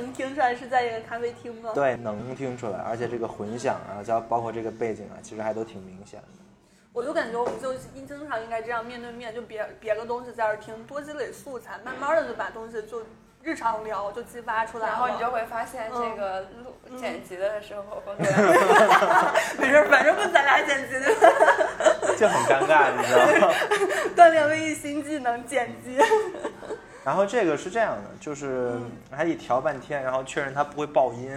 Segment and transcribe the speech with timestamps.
[0.00, 1.70] 能听出来是在一个咖啡厅吗？
[1.74, 6.28] 对，能听出来，而且这个混响啊，加包括这个背景啊，其实还都挺明显的。
[6.92, 13.02] 我就感觉我们就应经常应该这样面对面，就别别个东西在这儿听，多积累素材，慢慢的就把东西就
[13.42, 14.88] 日常聊就激发出来。
[14.88, 18.02] 然后你就会发现这个录剪辑的时候，
[19.58, 23.54] 没事，反正不咱俩剪辑的，就很尴尬，你知道吗？
[24.16, 25.98] 锻炼了一新技能剪辑。
[27.06, 28.72] 然后这个是这样的，就是
[29.12, 31.30] 还得调半天，然后确认它不会爆音。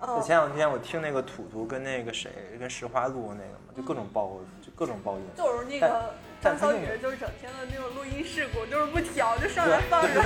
[0.00, 5.22] 就前两天我听那个图图跟那个谁跟石花录那个嘛，就各种爆，就各种爆音。
[5.36, 10.22] 就是那个张小雨，就是整天的那种录音事故，就是不调就上来放着，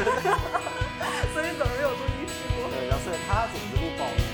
[1.33, 2.69] 所以总是有录音事故。
[2.69, 4.31] 对，然后所以他总是录爆音。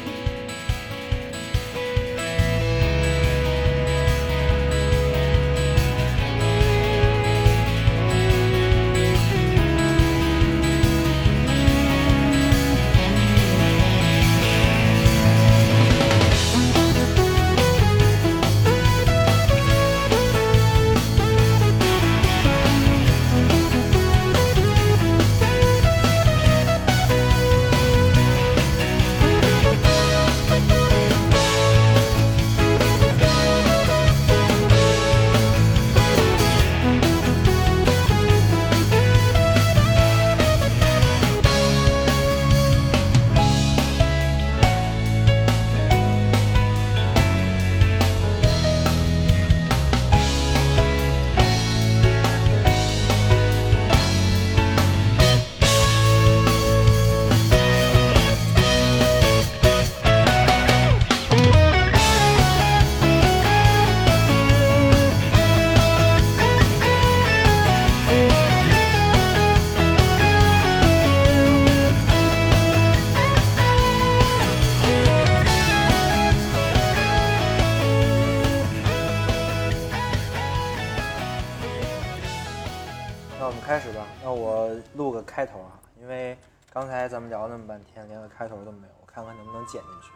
[89.68, 90.08] 剪进去。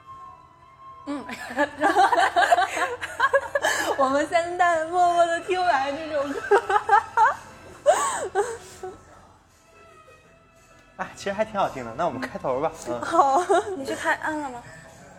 [1.06, 1.24] 嗯，
[3.98, 6.40] 我们现在默默的听完这首歌。
[10.96, 11.92] 哎，其实还挺好听的。
[11.96, 12.70] 那我们开头吧。
[12.88, 13.42] 嗯，好。
[13.76, 14.62] 你去开按了吗？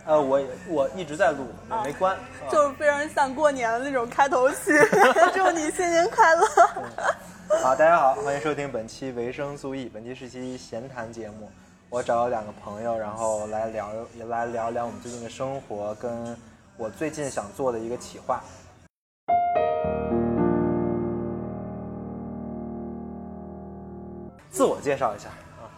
[0.05, 2.17] 呃，我我一直在录，我没关。
[2.51, 4.57] 就是非常像过年的那种开头曲。
[5.33, 6.45] 祝你新年快乐。
[7.61, 9.89] 好，大家好，欢迎收听本期维生素 E。
[9.89, 11.51] 本期是期闲谈节目，
[11.93, 16.35] 我找了两个朋友，然后来聊，也来聊聊我们最近的生活，跟
[16.75, 18.41] 我最近想做的一个企划。
[24.49, 25.29] 自我介绍一下
[25.61, 25.69] 啊，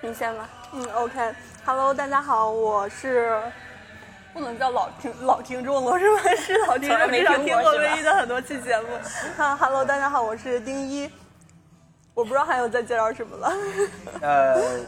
[0.00, 0.48] 你先吧。
[0.72, 3.40] 嗯，OK，Hello，大家好，我是。
[4.32, 6.34] 不能叫老听老听众了是吧？
[6.34, 8.88] 是老听众，没听过唯一的很多期节目。
[9.36, 11.08] 哈，Hello，大家好，我是丁一。
[12.14, 13.52] 我不知道还有再介绍什么了。
[14.22, 14.80] 呃，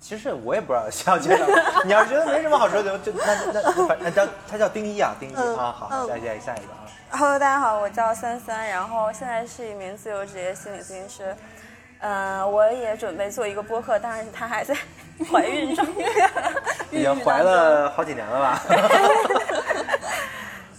[0.00, 1.44] 其实我也不知道需要介绍。
[1.86, 6.86] 你要是觉得没什么好说的，就那那那叫他叫丁一啊，丁一啊，好，下下下一个啊。
[7.12, 11.34] Hello，大家好，我叫三三，然后现在是一名自由职业心理咨询师。
[12.00, 14.74] 嗯，我也准备做一个播客，但是他还在
[15.30, 15.86] 怀孕中，
[16.90, 18.62] 已经怀了好几年了吧？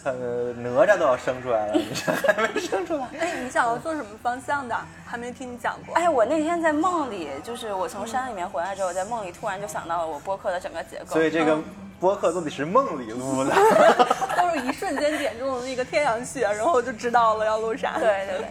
[0.03, 3.07] 呃，哪吒都要生出来了，你这还没生出来？
[3.19, 4.75] 哎，你想要做什么方向的？
[5.06, 5.95] 还没听你讲过。
[5.95, 11.06] 哎，我那天在梦里，就是我从山里面回来之后，在梦里突然就想到了我播客的整个结构。
[11.06, 11.57] 所以这个
[12.00, 13.53] 播客到底是梦里录的？
[14.35, 18.00] 都是一瞬间点中了那个天阳穴，然后就知道了要录啥。
[18.00, 18.47] 对对对。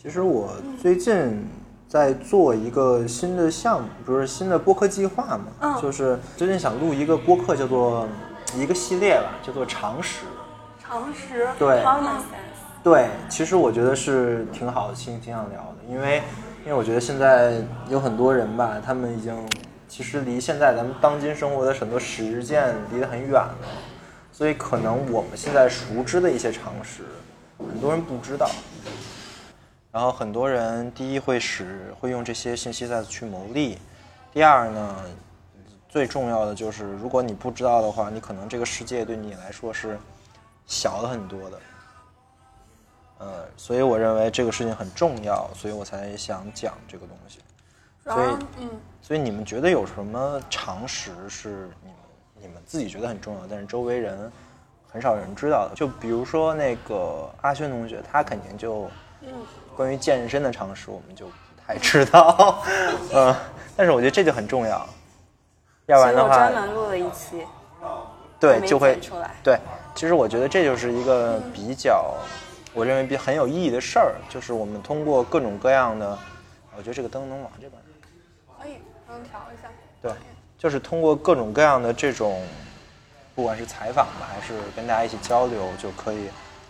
[0.00, 1.44] 其实我最近
[1.88, 5.46] 在做一个新的项目，不是新的播客计划嘛？
[5.60, 8.06] 嗯，就是最近想录一个播客，叫做
[8.56, 10.24] 一个系列吧，叫做常识。
[10.80, 11.48] 常识。
[11.58, 11.82] 对。
[12.84, 16.22] 对，其实我觉得是挺好的，挺挺想聊的，因为
[16.64, 19.36] 因为我觉得现在有很多人吧，他们已经
[19.88, 23.54] 其实离现在咱们当今生活的很多实践离得很远了，
[24.32, 27.02] 所以可能我们现在熟知的一些常识，
[27.58, 28.48] 很多人不知道。
[29.90, 33.76] 然后很多人第一会使会用这些信息再去牟利，
[34.32, 34.96] 第二呢，
[35.88, 39.98] 最重要的就是如果你不知道的话，你可能这个世界对你来说是
[40.66, 41.60] 小了很多的。
[43.18, 47.40] 呃，所以我认为这个事情很重要，所以我才想讲这个东西。
[48.04, 48.70] 所以，嗯，
[49.02, 51.96] 所以你们觉得有什么常识是你们
[52.42, 54.30] 你们自己觉得很重要，但是周围人
[54.88, 55.74] 很少人知道的？
[55.74, 58.88] 就比如说那个阿轩同学，他肯定就。
[59.76, 61.32] 关于健身的常识，我们就不
[61.66, 62.62] 太知道，
[63.12, 63.34] 嗯，
[63.76, 64.88] 但是我觉得这就很重要，
[65.88, 67.46] 要不然的话专，门录了一期，
[68.38, 68.98] 对，就会。
[69.42, 69.58] 对。
[69.94, 72.14] 其实我觉得这就是一个比较，
[72.74, 76.16] 我认为比很有意义的事儿，就是我们通过各种各样的，
[76.76, 77.82] 我觉得这个灯能往这边。
[78.60, 78.74] 可以，
[79.08, 79.68] 能调一下。
[80.02, 80.12] 对，
[80.58, 82.46] 就是通过各种各样的这种，
[83.34, 86.28] 不管是采访吧，还是跟大家一起交流，就可以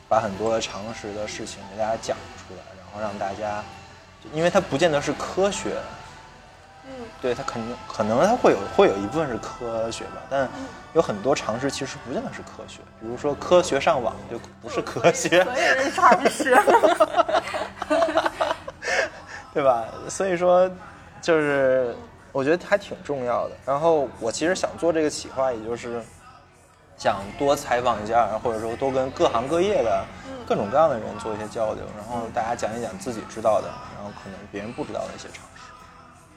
[0.08, 3.64] 把很多常识的事情给大家讲出来，然后让大家，
[4.32, 6.07] 因为它不见得是科学，嗯，
[7.20, 10.48] 对它肯定可能它会有会有一部分是科学吧，但
[10.94, 16.56] 有很多常识其实不见得是科学，比如说科学上网就不是科学，所以是常识。
[19.54, 19.86] 对吧？
[20.08, 20.70] 所以说，
[21.20, 21.96] 就是
[22.30, 23.56] 我觉得还挺重要的。
[23.66, 26.00] 然后我其实想做这个企划，也就是
[26.96, 30.04] 想多采访一下，或者说多跟各行各业的
[30.46, 33.66] 各种各样的人做一些交流，然后大家讲一讲自己知道的，
[33.96, 35.57] 然后可能别人不知道的一些常识。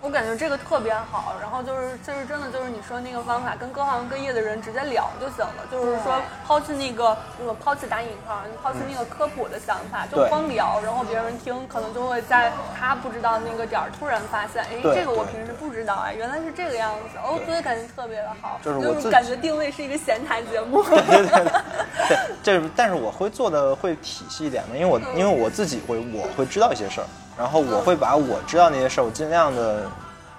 [0.04, 27.08] 我感觉这个特别好，然后就是就是真的就是你说那个方法，跟各行各业的人直接聊就行了，就是说抛弃那个那个抛弃打引号，抛弃那个科普的想法，就光聊，然后别人听可能就会在他不知道那个点儿突然发现，哎，这个我平时不知道哎，原来是这个样子，哦，对所以感觉特别的好，就是我感觉定位是一个闲谈节目， 对，这但是我会做的会体系一点嘛，因为我因为我自己会我会知道一些事儿，
[27.42, 29.90] 然后我会把我知道那些事儿，我尽量的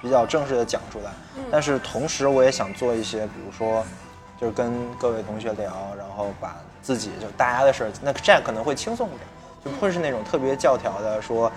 [0.00, 1.10] 比较正式的讲出来。
[1.50, 3.84] 但是同时我也想做一些，比如说
[4.40, 9.20] 就是跟各位同学聊，然后把自己就大家的事儿，那这样可能会轻松一点，
[9.64, 11.50] 就不会是那种特别教条的说，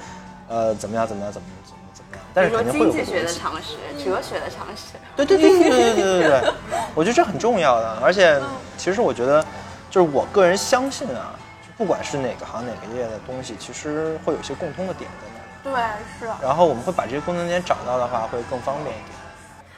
[0.47, 3.31] 呃怎么样怎么样怎么怎么怎么样，但是肯定会有经济学的。
[3.31, 4.97] 常识、哲学的常识。
[5.15, 6.53] 对对对对对对对对对，
[6.95, 8.41] 我觉得这很重要的，而且
[8.77, 9.45] 其实我觉得，
[9.91, 15.34] 就是我个人相信啊，就不管是哪个行哪个业的东西，其实会有一些共通的点在里。
[15.65, 15.73] 对，
[16.19, 16.29] 是。
[16.41, 19.09] 然后我们会把这些功能点找到的话，会更方便一点。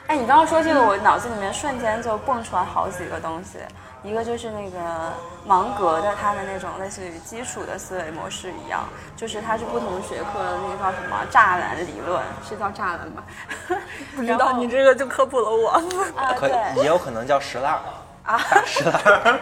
[0.08, 3.58] 哎，你刚刚说这个，我脑子里面瞬间就蹦出来好几个东西，
[4.02, 4.78] 一个就是那个
[5.46, 8.84] 芒格的他的那种类似于基础的思维模式一样，
[9.16, 13.22] 就是它是不同学科的那个叫什么栅栏理论，是叫栅栏吗？
[14.14, 15.70] 不知道你这个就科普了我。
[16.16, 16.34] 啊，
[16.76, 17.78] 也有可能叫石蜡。
[18.24, 19.40] 啊，石烂儿。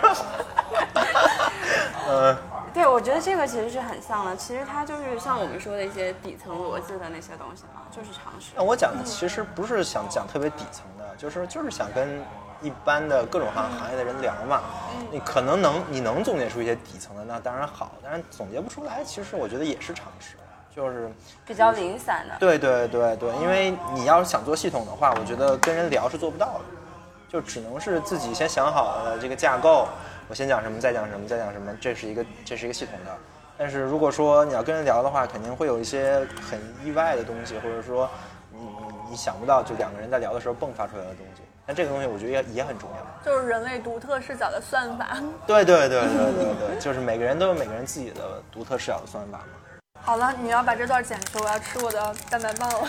[2.08, 2.36] 嗯，
[2.76, 8.52] 对，我觉得这个其实是很像的，其实它就是像我们说的一些底层逻辑的那些东西嘛，就是常识。
[8.54, 12.22] 那我讲的其实不是想讲特别底层的，就是就是想跟
[12.60, 14.60] 一般的各种行行业的人聊嘛。
[15.10, 20.36] 你可能能你能总结出一些底层的，那当然好，但是总结不出来，其实我觉得也是常识，
[20.76, 21.10] 就是
[21.46, 22.36] 比较零散的。
[22.38, 26.60] 对对对对，因为你要是想做系统的话，我觉得跟人聊是做不到的，
[27.26, 29.88] 就只能是自己先想好了这个架构，
[30.28, 33.16] 我先讲什么，再讲什么，再讲什么，这是一个这是一个系统的。
[33.58, 38.10] 但是如果说你要跟人聊的话，肯定会有一些很意外的东西，或者说
[38.52, 41.42] 你你你想不到，就两个人在聊的时候迸发出来的东西。
[41.64, 42.96] 但这个东西我觉得也也很重要。
[43.24, 45.16] 就是人类独特视角的算法。
[45.46, 49.44] 对对对对对对，就是每个人都有每个人自己的独特视角的算法嘛。
[50.00, 52.88] 好了，你要把这段剪去，我要吃我的蛋白棒了。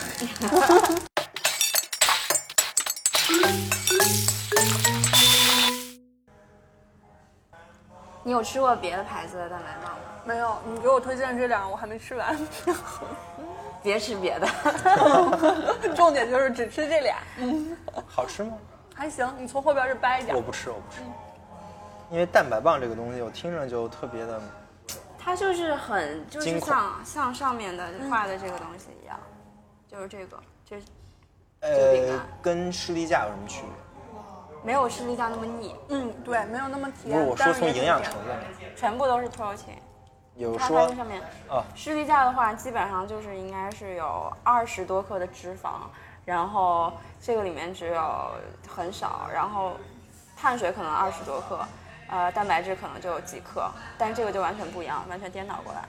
[8.27, 10.00] 你有吃过别的牌子的蛋白棒吗？
[10.25, 12.38] 没有，你给我推荐这两个我还没吃完。
[13.81, 14.45] 别吃别的。
[15.95, 17.19] 重点就是只吃这俩。
[17.37, 18.51] 嗯，好吃吗？
[18.94, 20.42] 还行，你从后边这掰一点我。
[20.42, 20.99] 不吃，我不吃。
[22.11, 24.42] 因为蛋白棒这个东西，我听着就特别的，
[25.18, 29.18] 它就是很就是像像上面的画的这个东西一样，
[29.90, 30.37] 就是这个，
[30.69, 30.81] 这
[31.61, 33.71] 呃，跟士力架有什么区别？
[34.64, 37.14] 没有士力架那么腻，嗯，对，没有那么甜。
[37.14, 38.37] 不是我说从营养成成分，
[38.76, 39.78] 全部都是 protein。
[40.35, 45.87] 它有说它这上面啊，士力架的话，基本上就是应该是有二十多克的脂肪，
[46.26, 48.31] 然后这个里面只有
[48.68, 49.73] 很少，然后
[50.35, 51.59] 碳水可能二十多克，
[52.09, 55.83] 呃，蛋白质可能就有几克，但这个就完全不一样，完全颠倒过来。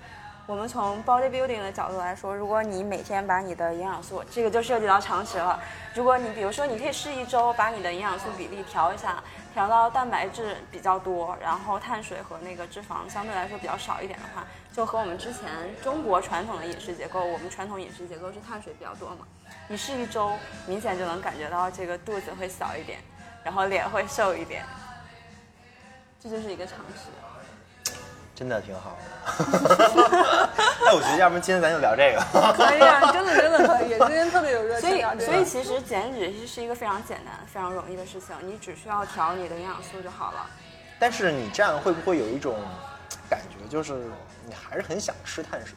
[0.49, 5.61] 我们从 bodybuilding 的角度来说，如果你每天把你的营养素，这个就涉及到常识了。
[5.95, 15.51] 如果你比如说你可以试一周把你的营养素比例调一下，调到蛋白质比较多，然后碳水和那个脂肪相对来说比较少一点的话，就和我们之前
[15.83, 19.27] 中国传统的饮食结构，我们传统饮食结构是碳水比较多嘛，
[19.69, 20.33] 你试一周，
[20.67, 22.99] 明显就能感觉到这个肚子会小一点，
[23.45, 24.65] 然后脸会瘦一点，
[26.19, 27.11] 这就是一个常识。
[28.39, 29.03] 真的挺好的。
[30.85, 32.21] 那，我觉得要不然今天咱就聊这个。
[32.53, 33.89] 可以啊，真的真的可以。
[33.99, 35.21] 今天特别有热情所以。
[35.21, 40.47] 所以其实减脂是是一个非常简单、非常容易的事情，你只需要调你的营养素就好了。
[41.01, 42.55] 但是你这样会不会有一种
[43.29, 43.93] 感觉，就是
[44.47, 45.75] 你还是很想吃碳水？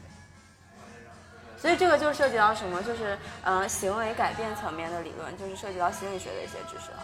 [1.59, 2.79] 所以这个就涉及到什么？
[2.83, 7.03] 就是呃行为改变层面的理论，就是涉及到心理学的一些知识了。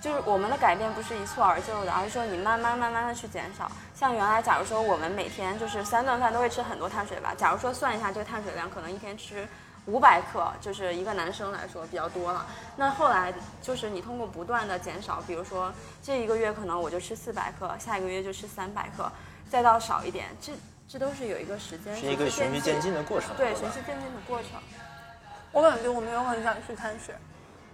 [0.00, 3.70] 就是我们的改变不是一蹴而就的，而是说你慢慢慢慢的去减少。
[3.94, 9.46] 像原来，假如说我们每天就是三顿饭都会吃很多碳水吧，假如说算一下这个碳水量，可能一天吃
[9.86, 12.46] 五百克，就是一个男生来说比较多了。
[12.76, 19.10] 那后来就是你通过不断的减少，比如说这一个月可能我就吃四百克，下一个月就吃三百克，
[19.50, 20.52] 再到少一点，这
[20.88, 23.34] 这都是有一个时间是一个循序渐进的过程。
[23.36, 24.50] 对，循序渐进的过程。
[25.50, 27.16] 我感觉我没有很想吃碳水。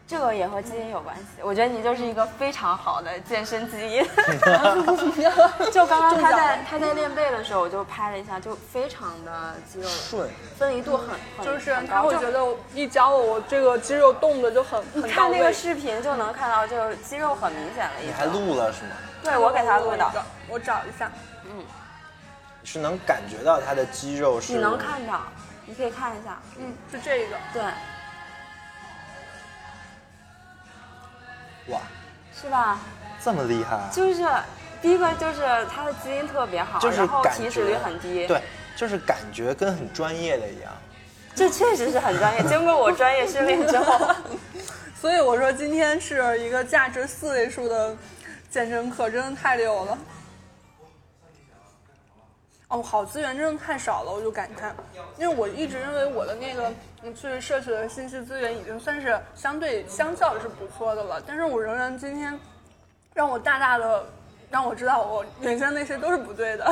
[0.06, 4.04] 这个也和基因有关系，我觉得你就是一个非常好的健身基因。
[5.72, 11.08] 就刚刚他在他在练背的时候，我就拍了一下，就非常的肌肉顺，分离度很
[11.38, 12.38] 很就是他会觉得
[12.74, 17.92] 一教我，我这个肌肉动的就很很你看那个视频就能看到，就肌肉很明显了。
[18.04, 18.90] 你还录了是吗？
[19.22, 20.12] 对，我给他录的。
[20.48, 21.10] 我找一下，
[21.44, 21.64] 嗯，
[22.62, 24.52] 是能感觉到他的肌肉是。
[24.52, 25.22] 你能看到，
[25.64, 27.62] 你可以看一下，嗯，是这个，对。
[31.68, 31.80] 哇，
[32.40, 32.78] 是吧？
[33.22, 33.80] 这么厉害？
[33.92, 34.22] 就是
[34.82, 38.26] 第一个，就是他的基因特别好，然后体脂率很低。
[38.26, 38.42] 对，
[38.76, 40.70] 就是感觉跟很专业的一样。
[41.34, 44.14] 这确实是很专业，经过我专业训练之后。
[45.00, 47.94] 所以我说今天是一个价值四位数的
[48.50, 49.98] 健身课，真的太溜了。
[52.74, 54.74] 哦，好资源真的太少了，我就感叹，
[55.16, 56.72] 因为我一直认为我的那个
[57.14, 62.36] 去摄取的信息资源已经算是相对相较是不错的了，但是我仍然今天
[63.14, 64.04] 让我大大的。
[64.54, 66.64] 让我知道我原先那些都是不对的，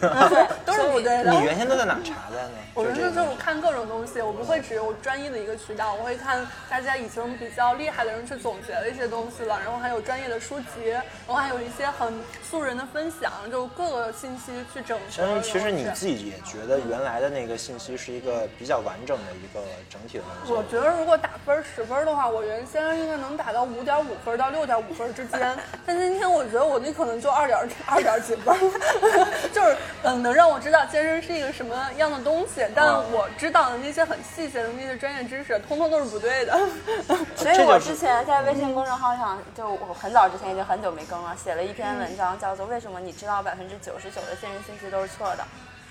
[0.64, 1.30] 都是不对的。
[1.32, 2.54] 你原先都在哪查的呢？
[2.72, 12.10] 我原先就是看各种东西，我不会只有专一的一个渠道，我会看大家已经比较厉害的人去总结的一些东西了，然后还有专业的书籍，然后还有一些很
[12.42, 15.04] 素人的分享，就各个信息去整合。
[15.10, 20.54] 相当于其实你自己也觉得原来的那个信息是一个比较完整的一个整体的东西。
[20.54, 27.25] 我觉得如果打分十分的话，我原先应该能打到五点五分到六点五分之间，但今天我觉得我那可能就。
[27.26, 28.56] 就二点二点几分，
[29.52, 36.56] 就是嗯，能让我知道健身是一个什么样的东西，但我知道的那些很细节的那些专业知识，通通都是不对的。
[37.34, 45.42] 所以我之前在微信公众号上，就我很早之前已经很久没更了，写了一篇文章，叫做《为什么你知道百分之九十九的健身信息都是错的》，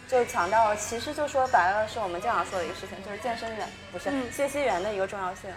[0.09, 5.49] 就强调其实就说白了，是我们经常说的一个事情，就是健身员不是信息源的一个重要性。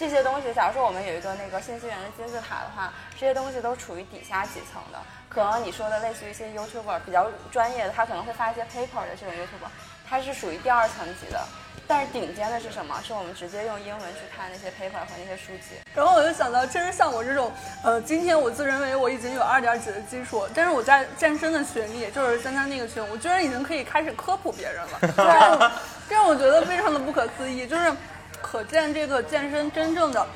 [0.00, 4.98] 这些东西，假如说我们有一个那个信息源的金字塔的话，这些东西都处于底下几层的。
[5.28, 9.68] 可能你说的类似于一些 YouTuber 比较专业的，他可能会发一些 paper 的这种 YouTuber，
[10.08, 11.38] 它是属于第二层级的。
[11.86, 12.98] 但是顶尖的是什么？
[13.06, 15.76] 是我们直接用英文去看那些 paper 和那些书籍。
[15.94, 17.52] 然后我就想到，其实像我这种，
[17.84, 25.72] 呃，今天我自认为我已经有二点几的基础，但是我在健身的群里，就是三三那个群，我居然已经可以开始科普别人了，
[26.08, 27.92] 这让我觉得非常的不可思议，就是。
[28.50, 30.26] 可见这个健身真正的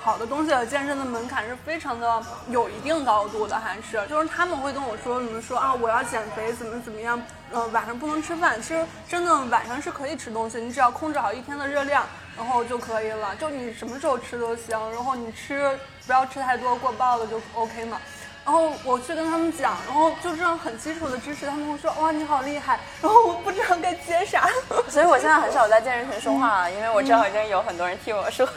[0.00, 7.22] 好的东西，健身的门槛是非常的有一定高度的，还是就是他们会跟我说，什么说啊，我要减肥，怎么怎么样，
[7.52, 8.58] 呃，晚上不能吃饭。
[8.62, 12.06] 其实真的晚上是可以吃东西，你只要控制好一天的热量，
[12.38, 13.36] 然后就可以了。
[13.36, 18.00] 就你什么时候吃都行，然后你吃不要吃太多，过爆了就 OK 嘛。
[18.48, 24.48] 然后我去跟他们讲，然后就这样很基础的知识，他们会说哇你好厉害，然后我不知道该接啥，
[24.88, 28.48] 所以我现在很少在健身群说话了，因为我知道已经有很多人替我说。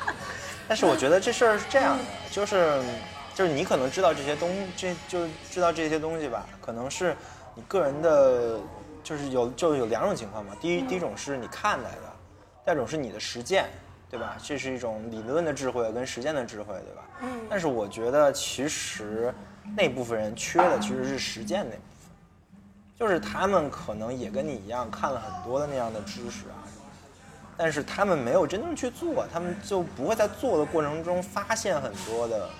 [0.68, 2.82] 但是我觉得这事儿是这样的，就是
[3.34, 7.16] 就是你可能知道这些东，这就知道这些东西吧，可能是
[7.54, 8.60] 你个人的，
[9.02, 10.52] 就是有就有两种情况嘛。
[10.60, 12.12] 第一第一种是你看来的，
[12.66, 13.70] 第二种是你的实践。
[14.10, 14.36] 对吧？
[14.42, 17.02] 这是一种理论的智慧跟实践的智慧，对吧？
[17.22, 17.28] 嗯。
[17.48, 19.32] 但是我觉得，其实
[19.76, 22.10] 那部分人缺的其实是实践那部分，
[22.98, 26.66] 就是他们可能也跟你一样看了很多的那样的知识啊，
[27.56, 32.50] 但是他们没有真正去做，他们就不会在做的过程中发现很多的。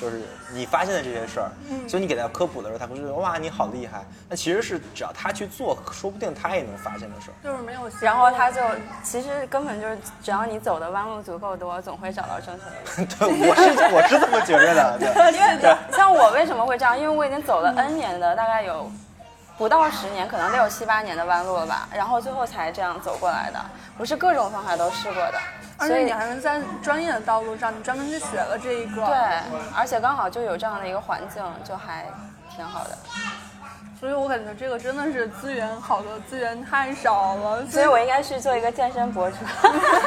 [0.00, 0.20] 就是
[0.52, 1.50] 你发现的这些事儿，
[1.88, 7.34] 所以你给他科普的时候，他会觉得哇你好厉害，那其实是只要他去做，说不定他也能发现的事儿。
[7.42, 8.60] 就是没有，然后他就
[9.02, 13.38] 其实根本就是只要你走的弯路足够多，总会找到正确的路。
[13.40, 15.32] 对，我是我是这么觉得的。
[15.32, 16.98] 因为像我为什么会这样？
[16.98, 18.90] 因为我已经走了 N 年的，大概有
[19.58, 23.58] 不到十年，可能得有七八年的弯路了吧，然后最后才这样走过来的，
[23.96, 25.38] 不是各种方法都试过的。
[25.78, 29.06] 而且你还是在专业的道路上，你专门去学了这一个。
[29.06, 29.14] 对，
[29.74, 32.06] 而且刚好就有这样的一个环境，就还
[32.54, 32.90] 挺好的。
[33.98, 37.66] 所以我感觉这个真的是资源好的资源太少了。
[37.66, 39.36] 所以我应该去做一个健身博主。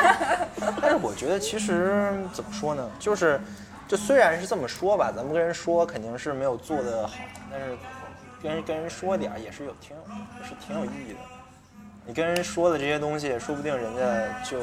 [0.80, 3.42] 但是我觉得其实怎么说呢，就是，
[3.88, 7.14] 就虽然是这么说吧，咱们跟人说肯定是没有做的好，
[7.52, 7.76] 但是
[8.42, 9.96] 跟人跟人说点儿也是有挺
[10.42, 11.20] 也是挺有意义的。
[12.06, 14.60] 你跟人说的这些东西，说不定人家就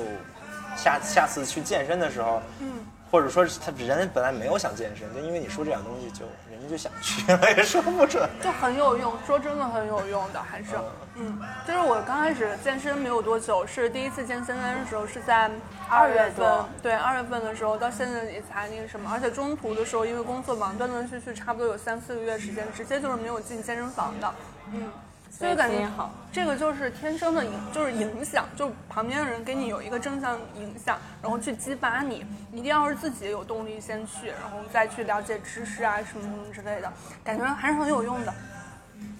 [0.77, 6.27] 下下次去健身的时候，嗯，或者说是他人本来没有想健身，就因为你说这点东西，就
[6.57, 8.29] 人家就想去了， 也说不准。
[8.43, 10.71] 就很有用，说真的很有用的，还是，
[11.15, 15.51] 嗯，就是我刚开始健身没有多久，是第一次健身的时候是在
[15.89, 24.35] 二月份月，对，二月份的时候到现在也才那个什么，而且中途的时候因为工作忙，断断续续差不多有三四个月时间，直接就是没有进健身房的，
[24.73, 24.91] 嗯。
[25.31, 32.25] 所以感觉好这个就是天生的影，就是影响，就旁边的人给你有一个正向影响，然后去激发你。
[32.51, 36.91] 你一定要是自己有动力先去，然后再去了解知识啊什么什么之类的，
[37.23, 38.33] 感觉还是很有用的。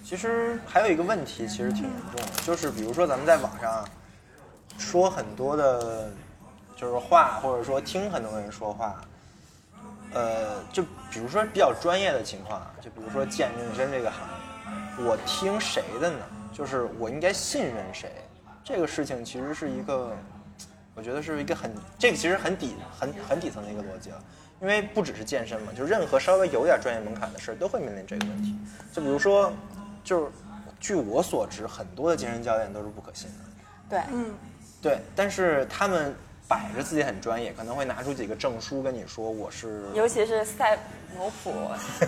[0.03, 3.85] 其实还有一个问题，其实挺严重的，就是比如说咱们在网上
[4.79, 6.11] 说很多的，
[6.75, 8.95] 就是话，或者说听很多人说话，
[10.13, 14.36] 呃，就比如说比较专业的情况啊，就比如说健身这个行业，
[14.99, 16.17] 我听谁的呢？
[16.51, 18.11] 就是我应该信任谁？
[18.63, 20.11] 这个事情其实是一个，
[20.95, 24.23] 我觉得是一个很，这个其实很底很很底层的一个逻辑了。
[24.59, 28.57] 因为不只是健身嘛，就任何稍微有点专业门槛的事儿都会面临这个问题。
[28.91, 29.53] 就比如说，
[30.03, 30.31] 就是
[30.79, 33.35] 据我所知，很多的健身教练都是不可信的。
[33.87, 34.33] 对，嗯，
[34.81, 36.15] 对，但是他们
[36.47, 40.77] 摆着自己很专业，可能会拿出几个证书跟你说我是， 尤其是赛
[41.15, 41.53] 模普，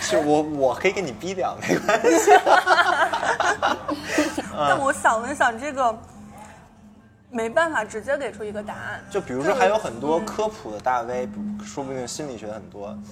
[0.00, 2.30] 是我我可以给你逼掉，没关系。
[4.52, 5.98] 但我想了想，这个
[7.30, 9.02] 没办法直接给出一个答案。
[9.10, 13.02] 就比如说还有很多科普的大 V，比如说不定心理学很多，嗯，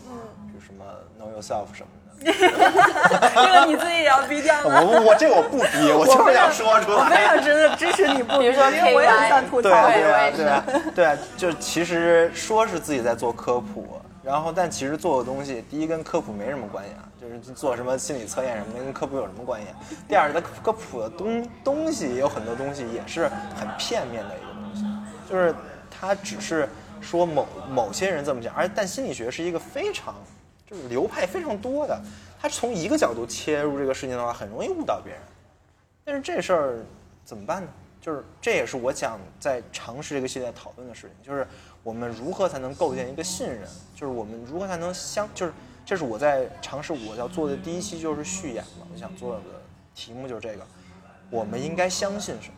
[0.53, 0.85] 就什么
[1.19, 2.04] Know Yourself 什么的。
[2.25, 4.81] 这个你自己也要逼掉吗？
[4.81, 7.27] 我我这个我不逼，我就是想说出来我非来。
[7.27, 19.75] 常真的支持你不逼，比如说因为我也想吐槽对啊，对对啊，就其实说是自己在做科普，然后但其实做的东西，第一跟科普没什么关系啊，就是做什么心理测验什么的，跟科普有什么关系啊？
[20.09, 24.85] 第二，它科普的东东西有很多东西也是很片面的一个东西，
[25.31, 25.55] 就是
[25.91, 26.69] 它只是
[27.01, 30.44] 说某某些人这么讲，而但心理学是一个非常就是
[30.89, 32.01] 流派非常多的，
[32.41, 35.21] 他从一个角度切入这个事情的话，很容易误导别人。
[36.05, 36.79] 但是这事儿
[37.25, 37.69] 怎么办呢？
[38.01, 41.47] 就是这也是我想在尝试这个系列讨论的事情，就是
[41.83, 43.63] 我们如何才能构建一个信任，
[43.95, 45.53] 就是我们如何才能相，就是
[45.87, 49.41] 这是我在尝试我要做的第一期就是序言嘛，我想做的
[49.95, 50.67] 题目就是这个，
[51.31, 52.55] 我们应该相信什么？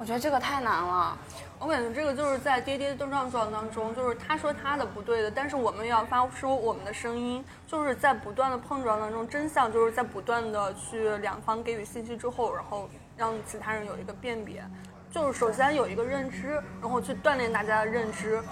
[0.00, 1.14] 我觉得这个太难了。
[1.58, 14.64] 我感觉这个就是在跌跌撞撞当中，就是他说他的不对的，但是我们要发出我们的声音，就是在不断的碰撞当中，真相就是在不断的去两方给予信息之后，然后让其他人有一个辨别，
[15.10, 18.42] 就是首先有一个认知，然后去锻炼大家的认知。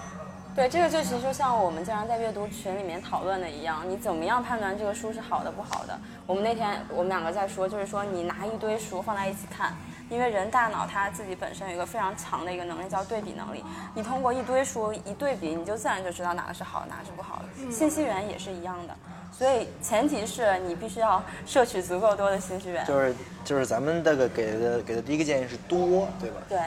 [0.58, 5.96] 对，这个就其实就像我们经常在阅读群里面讨论的一样，你怎么样判断这个书是好的不好的？
[6.26, 9.72] 我们那天我们两个在说，就是说你拿一堆书放在一起看，
[10.10, 17.70] 因为人大脑它自己本身有一个非常强的一个能力叫对比能力，你通过一堆书一对比，你就自然就知道哪个是好的，哪个是不好的。
[17.70, 18.96] 信息源也是一样的，
[19.30, 22.84] 所以前提是你必须要摄取足够多的信息源。
[22.84, 26.40] 就是就是咱们这个给的给的第一个建议是多，对吧？
[26.48, 26.58] 对，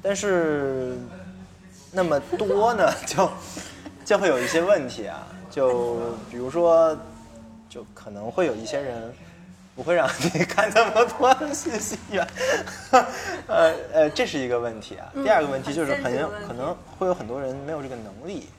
[0.00, 0.96] 但是
[1.96, 3.30] 那么多呢， 就
[4.04, 5.96] 就会有一些问题啊，就
[6.30, 6.94] 比如说，
[7.70, 9.10] 就可能会有一些人
[9.74, 12.28] 不会让你看那么多的信息源，
[13.48, 15.10] 呃呃，这是一个问题啊。
[15.24, 18.50] 第二个问题就是很有可能会有很多人没有这个能力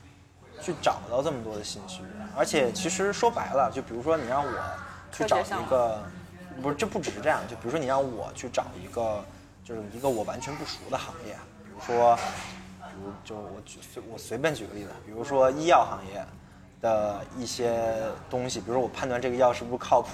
[0.59, 4.51] 去找到这么多的信息源，而且其实说白了，就比如说你让我
[5.11, 6.03] 去找一个，
[6.59, 9.23] 不是，这不只是这样，就比如说你让我去找一个，
[9.63, 12.17] 就是一个我完全不熟的行业，比如说，
[13.23, 16.25] 就我举随我随便举个例子，比如说医药行业
[16.81, 20.09] 的一些东西，比如说我判断这个药是不是靠谱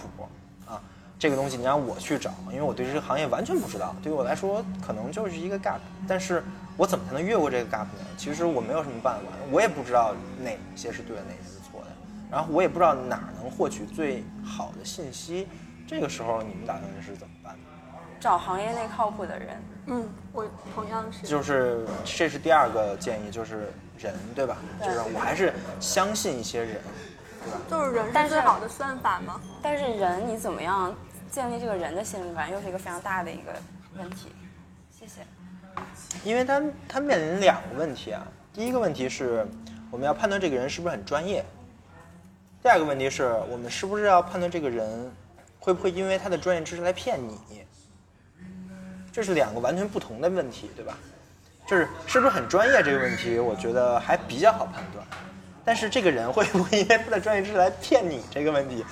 [0.65, 0.81] 啊，
[1.19, 6.43] 这个东西你让我去找，因为我对这个行业完全不知道，对于我来说可能就是一个 gap，但是
[6.77, 8.05] 我怎么才能越过这个 gap 呢？
[8.17, 11.87] 其实我没有什么办法，我也不知道哪些是对的，哪些是错的，
[12.31, 15.47] 然后我也不知道哪能获取最好的信息，
[15.87, 17.32] 这个时候你们打算是怎么？
[18.23, 19.49] 找行业内靠谱的人。
[19.87, 21.27] 嗯，我同样是。
[21.27, 24.55] 就是这是第二个建议，就是人，对吧？
[24.79, 26.79] 对就是我还是相信一些人，
[27.43, 27.59] 对吧？
[27.69, 29.41] 就是人但是是最好的算法吗？
[29.61, 30.95] 但是人你怎么样
[31.29, 33.51] 建立这个人的信任感，又是一个非常大的一个
[33.97, 34.29] 问题。
[34.89, 35.19] 谢谢。
[36.23, 38.25] 因为他他面临两个问题啊。
[38.53, 39.45] 第一个问题是，
[39.91, 41.43] 我们要判断这个人是不是很专业；
[42.61, 45.11] 第二个问题是我们是不是要判断这个人
[45.59, 47.65] 会不会因为他的专业知识来骗你。
[49.13, 50.97] 这是两个完全不同的问题，对吧？
[51.67, 55.05] 就是是不是很专业这个问题，我觉得还比较好判断。
[55.63, 58.83] 但是这个人会不会因为他的专业知识来骗你这个问题，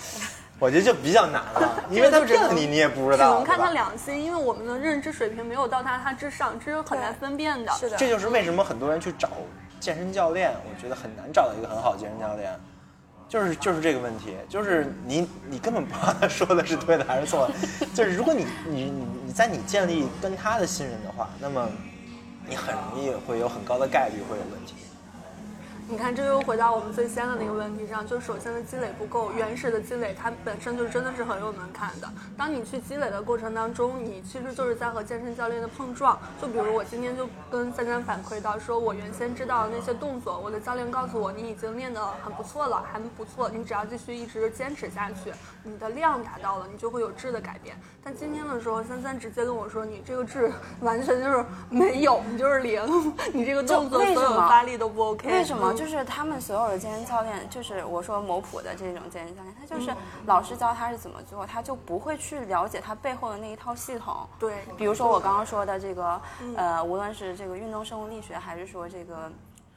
[0.60, 3.30] 我觉得就比较难了， 因为他骗了你，你也不知道。
[3.32, 7.72] 只能看他良心，因为我们的认知水平没有到达他之上，这是很难分辨的。
[7.74, 9.28] 是的这就是为什么很多人去找
[9.80, 12.58] 健身教练，我觉得很难找到一个很好的健身教练，
[13.32, 21.66] 就是就是这个问题，就是你你根本不知道他说的是对的还是错的，就是如果你你你你在你建立跟他的信任的话，那么
[22.46, 24.74] 你很容易会有很高的概率会有问题。
[25.92, 32.08] 你看，这又回到我们最先的那个问题上，就是首先的积累不够，原始的积累它本身就真的是很有门槛的。
[32.38, 36.18] 当你去积累的过程当中，你其实就是在和健身教练的碰撞。
[36.42, 47.76] 就比如我今天就跟三三反馈到，说我原先知道的那些动作，我的教练告诉我你已经练得很不错了，还不错，你只要继续一直坚持下去，你的量达到了，你就会有质的改变。
[48.02, 50.50] 但今天的时候，三三直接跟我说，你这个质
[50.80, 52.82] 完全就是没有，你就是零，
[53.34, 55.30] 你这个动作所有发力都不 OK。
[55.30, 55.81] 为什么？
[55.82, 59.92] 嗯就是他们所有的健身教练，就是我说某普的这种健身教练，他就是
[60.28, 64.28] 老师教他是怎么做，他就不会去了解他背后的那一套系统。
[64.40, 66.22] 对，比如说我刚刚说的这个，
[66.56, 69.32] 呃，无论是这个运动生物力学，还是说这个，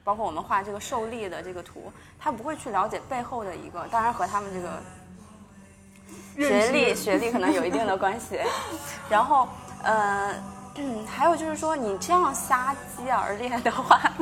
[0.05, 8.39] 包括我们画这个受力的这个图，他不会去了解背后的一个，当然和他们这个学历学历可能有一定的关系。
[9.09, 9.49] 然后，
[9.83, 10.35] 呃。
[10.77, 14.01] 嗯，还有就是说，你这样瞎鸡而练的话，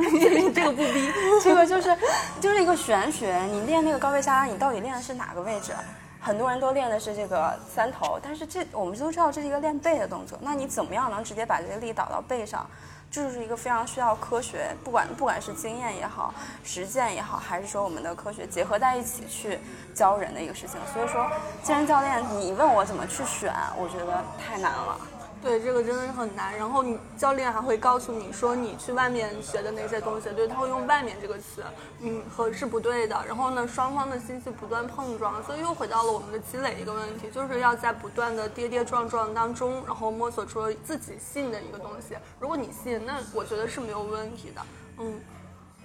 [0.53, 1.11] 这个不逼。
[1.43, 1.97] 这个就是
[2.39, 3.41] 就是一个玄学。
[3.51, 5.73] 你练那个高位下拉，你到底练的是哪个位置？
[6.21, 10.37] 很多人都练的是这个三头，但是这我们都知道这是一个练背的动作。
[10.41, 12.65] 那你怎么样能直接把这个力导到背上？
[13.11, 19.59] 这就是一个非常需要科学，不管不管是经验也好，实践也好，还是说我们的科学结合在一起去
[19.93, 20.79] 教人的一个事情。
[20.91, 21.29] 所以说，
[21.61, 24.97] 健身教练，你问我怎么去选，我觉得太难了。
[25.43, 26.57] 对，这个真的是很难。
[26.57, 31.61] 然后你教练还会告诉你说，你去外面学的那些东西，对他会用“外面”这个词，
[31.99, 33.21] 嗯，和是不对的。
[33.27, 42.15] 然后呢，双方的信息不断碰撞，所以又回到了我们的积累一个问题，就是要在不断的跌跌撞撞当中，然后摸索出自己信的一个东西。
[42.39, 44.61] 如果你信，那我觉得是没有问题的。
[44.99, 45.19] 嗯，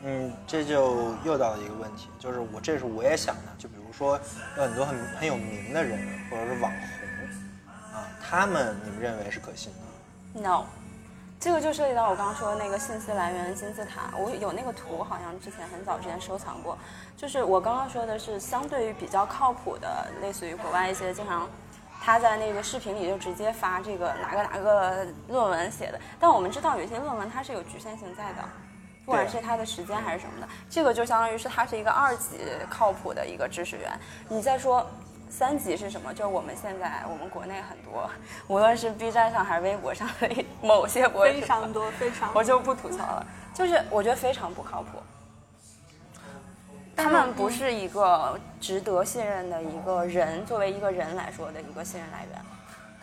[0.04, 4.20] 嗯，这就又到了一个问题，就是我这是我也想的，就比如说
[4.56, 5.98] 有很多很很有名的人
[6.30, 7.07] 或者是网红，
[8.28, 10.64] 他们你们认为是可信的？No，
[11.40, 14.10] 这个就涉及到我刚刚说的那个信息来源金字塔。
[14.18, 16.76] 我有那个图，好像之前很早之前收藏过。
[17.16, 21.48] 就是我刚刚说的是相对于比较靠谱的，类似于国外一些经常
[22.02, 25.98] 他在那个视频里就直接发这个哪个哪个论文写的。
[26.20, 28.44] 但我们知道有一些论文它是有局限性在的。
[29.06, 32.36] 不管是它的时间还是什么的，这个就相当于是它是一个二级
[32.68, 33.90] 靠谱的一个知识源。
[34.28, 34.86] 你再说
[35.30, 36.12] 三级是什么？
[36.12, 38.10] 就是我们现在我们国内很多，
[38.46, 42.40] 无论是 B 站上还是微博上的某些博主，非常多，非常多。
[42.40, 44.98] 我就不吐槽了，就是我觉得非常不靠谱。
[46.96, 52.42] 他们不是一个值得信任的一个人，作为一个人来说的一个信任来源。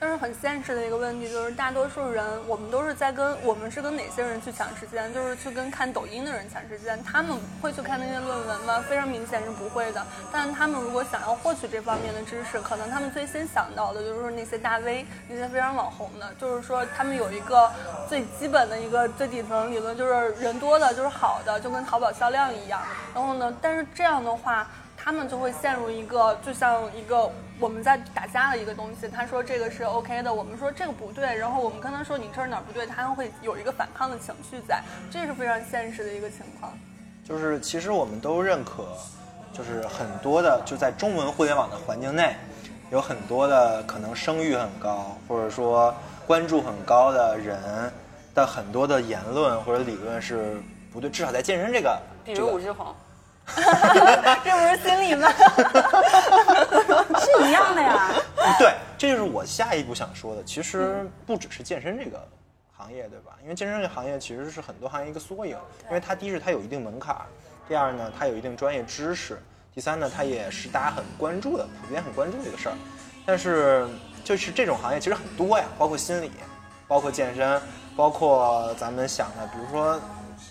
[0.05, 5.11] 但是很现实的一个问题就是，大多数人我们都是在跟我们是跟哪些人去抢时间？
[5.11, 7.03] 就是去跟看抖音的人抢时间。
[7.03, 8.85] 他们会去看那些论文吗？
[8.87, 10.05] 非常明显是不会的。
[10.31, 17.71] 但他们如果想要获取这方面的知识，可能他们最先想到的就是那些大 V，那些非常网红的，就是说他们有一个
[18.07, 22.79] 最基本的一个最底层理论，就是人多的就是好的，就跟淘宝销量一样。
[23.15, 24.67] 然后呢，但是这样的话。
[25.05, 29.07] 他们就会陷入一个，就像一个我们在打架的一个东西。
[29.07, 36.73] 他说这个是 OK 的，我们说这个不对，然后我们跟他说你这儿哪儿不对，他会有一个反抗的情绪在，这是非常现实的一个情况。
[37.23, 38.83] 就是其实我们都认可，
[39.53, 42.35] 就是很多的就在中文互联网的环境内，
[42.89, 45.93] 有很多的可能声誉很高，或者说
[46.25, 47.59] 关注很高的人
[48.33, 50.59] 的很多的言论或者理论是
[50.91, 53.04] 不对，至少在健身这个，比这个如武志红，这
[53.55, 55.31] 不是心理吗？
[57.19, 58.11] 是一样的呀。
[58.57, 60.43] 对，这就是我下一步想说的。
[60.43, 62.27] 其实不只是健身这个
[62.75, 63.37] 行业，对吧？
[63.43, 67.15] 因为健身这个行业其实是很多行业一个缩影，因为它第一是它有一定门槛，
[67.67, 69.41] 第二呢它有一定专业知识，
[69.73, 72.75] 第三呢它也是大家很关注的、普遍很关注的一个事儿。
[73.25, 73.87] 但是
[74.23, 76.31] 就是这种行业其实很多呀，包括心理，
[76.87, 77.61] 包括健身，
[77.95, 79.99] 包括咱们想的，比如说，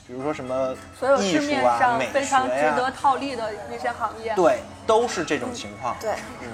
[0.06, 5.96] 比如说什么所有艺术市面啊、美上非常学呀、值得套利的那些行业，对，都是这种情况。
[5.98, 6.12] 对，
[6.42, 6.48] 嗯，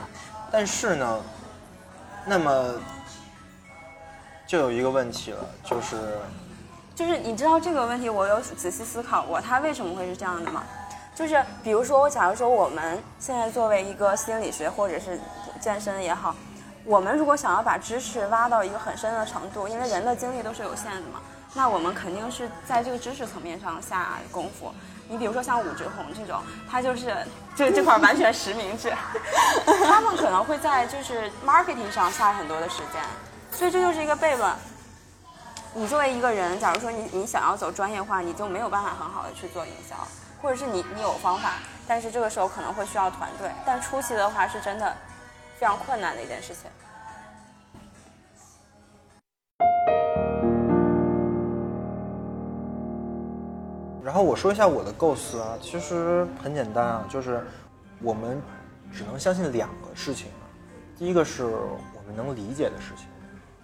[0.52, 1.20] 但是呢，
[2.24, 2.74] 那么
[4.46, 6.18] 就有一个问题了，就是
[6.94, 10.62] 就是你知道这个问题，我有仔细思考过，它为什么会是这样的吗？
[11.12, 15.18] 就是比如说，我假如说我们现在作为一个心理学或者是
[15.60, 16.34] 健身也好，
[16.84, 21.20] 我们如果想要把知识挖到一个很深的程度，因为人的精力都是有限的嘛，
[21.54, 24.72] 那我们肯定是在这个知识层面上下功夫。
[25.08, 27.16] 你比如说像武志红这种，他就是
[27.56, 28.92] 这这块完全实名制，
[29.84, 33.02] 他们可能会在就是 marketing 上下很多的时间，
[33.50, 34.52] 所以这就是一个悖论。
[35.74, 39.96] 你作为一个人，假如说你你想要走专业化，你就没有办法很好的去做营销，
[40.40, 41.54] 或者是你你有方法，
[41.88, 44.96] 但是这个时候可能会需要团队，但初期的话是真的
[45.58, 46.70] 非常困难的一件事情。
[54.04, 57.44] 然后我说一下我的构思啊，其实很简单啊，就是
[58.02, 58.40] 我们
[58.92, 60.28] 只能相信两个事情，
[60.98, 63.06] 第一个是我们能理解的事情，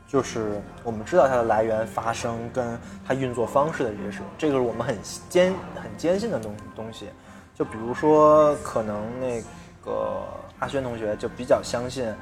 [0.07, 4.97] 就是我们知道它的来源、发生跟它运作方式的这些事情，这个是我们很
[5.29, 7.09] 坚很坚信的东东西。
[7.55, 9.43] 就比如说，可能那
[9.83, 10.23] 个
[10.59, 12.13] 阿轩同学就比较相信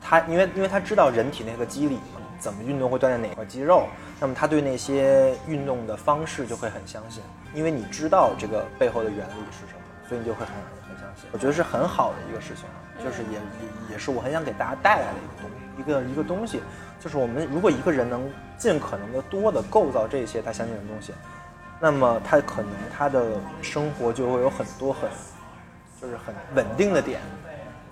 [0.00, 3.86] 他，因为因为他知道人体那个机理嘛，怎么运动会锻炼哪块肌肉，
[4.20, 7.22] 那么他对那些运动的方式就会很相信，
[7.54, 10.54] 因为你知道这个背后的原理是什么，所以你就会很
[10.88, 11.28] 很相信。
[11.32, 12.64] 我觉得是很好的一个事情，
[13.04, 16.60] 就是也也也是我很想给大家带来的一个东一个一个东西，
[17.00, 21.12] 就是我们如果一个人能尽可能的多的构造这些他相信的东西。
[21.78, 25.10] 那么他可能他的生活就会有很多很，
[26.00, 27.20] 就是很稳定的点，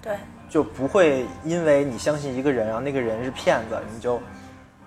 [0.00, 0.16] 对，
[0.54, 4.22] 就不会因为你相信一个人，然后那个人是骗子，你就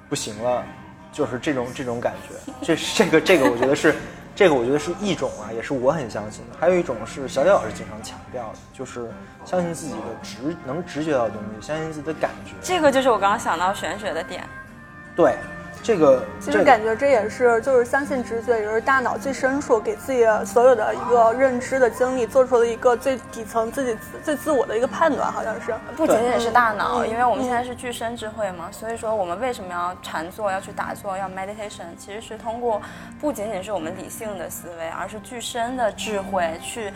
[0.08, 0.63] 不行了，
[1.12, 2.53] 就是这种这种感觉。
[2.63, 3.93] 这这个这个，我觉得是
[4.34, 6.56] 这个，我觉得是一种啊，也是我很相信的。
[6.58, 9.12] 还有一种是小李老师经常强调的，就是
[9.43, 12.53] 相信自己的直能直觉到的东西，相信自己的感觉。
[12.62, 14.47] 这个就是我刚刚想到玄学的点。
[15.17, 15.36] 对。
[15.88, 32.82] 这个其实感觉这也是就是相信直觉，也是大脑最深处给自己所有的一个认知的经历做出了一个最底层自己最自我的一个判断，好像是不仅仅是大脑，因为我们现在是具身智慧嘛，所以说我们为什么要禅坐，要去打坐，要 meditation，其实是通过
[33.17, 36.91] 不仅仅是我们理性的思维，而是具身的智慧去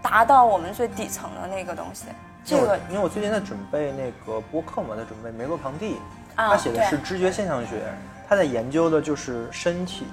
[0.00, 2.04] 达到我们最底层的那个东西。
[2.44, 5.96] 这个因为我最近在准备那个播客嘛，在准备梅洛庞蒂，
[6.36, 7.82] 他写的是知觉现象学。
[8.28, 10.06] 他在研究的就是身体，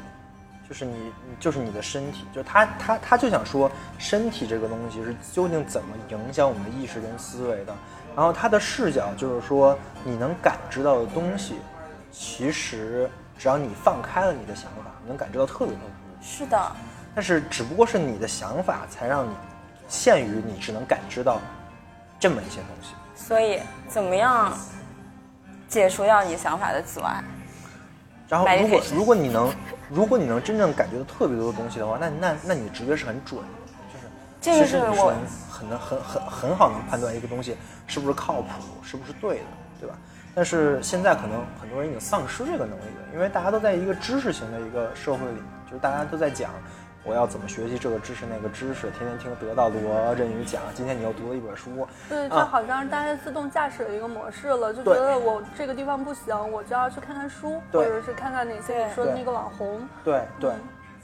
[0.67, 7.75] 就是你，就是你的身体，就他他他就想说，身体这个东西是究竟怎么影响我们的意识跟思维的。
[8.15, 11.55] 然后他的视角就是说，你能感知到的东西，
[12.11, 16.23] 其实只要你放开了你的想法，你能感知到特别特别多。
[16.23, 16.71] 是的。
[17.15, 19.31] 但是只不过是你的想法才让你
[19.87, 21.39] 限于你只能感知到
[22.19, 22.93] 这么一些东西。
[23.15, 24.51] 所以，怎么样
[25.67, 27.23] 解除掉你想法的阻碍？
[28.33, 29.53] 然后，如果如果你能，
[29.89, 33.47] 如果你能真正感觉到特别多的东西的话，那那那你的直觉是很准的，
[34.41, 35.15] 就是其实你是能
[35.49, 38.47] 很能很很很好能判断一个东西是不是靠谱，
[38.81, 39.43] 是不是对的，
[39.81, 39.95] 对吧？
[40.33, 46.49] 但是现在可能很多人已经丧失这个能力了，因为大家都在一个知识型的一个社会里，就是大家都在讲。
[47.05, 48.89] 我要怎么学习这个知识那个知识？
[48.91, 50.61] 天天听得到罗振宇讲。
[50.73, 59.85] 今天你又读了一本书，对，就好像是大家自动驾驶的一个模式了，就觉得我这个地方不行，我就要去看看书，或者是看看哪些你说的那个网红。
[60.01, 60.53] 对对，